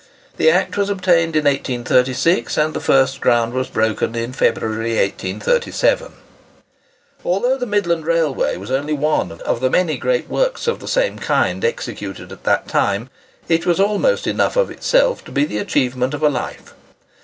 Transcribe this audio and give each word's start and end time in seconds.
The 0.37 0.49
Act 0.49 0.77
was 0.77 0.89
obtained 0.89 1.35
in 1.35 1.43
1836, 1.45 2.57
and 2.57 2.73
the 2.73 2.79
first 2.79 3.21
ground 3.21 3.53
was 3.53 3.67
broken 3.69 4.15
in 4.15 4.33
February, 4.33 4.97
1837. 4.97 6.13
Although 7.23 7.55
the 7.59 7.67
Midland 7.67 8.07
Railway 8.07 8.57
was 8.57 8.71
only 8.71 8.93
one 8.93 9.39
of 9.41 9.59
the 9.59 9.69
many 9.69 9.97
great 9.99 10.27
works 10.27 10.65
of 10.65 10.79
the 10.79 10.87
same 10.87 11.19
kind 11.19 11.63
executed 11.63 12.31
at 12.31 12.45
that 12.45 12.67
time, 12.67 13.11
it 13.47 13.67
was 13.67 13.79
almost 13.79 14.25
enough 14.25 14.55
of 14.55 14.71
itself 14.71 15.23
to 15.25 15.31
be 15.31 15.45
the 15.45 15.59
achievement 15.59 16.15
of 16.15 16.23
a 16.23 16.29
life. 16.29 16.73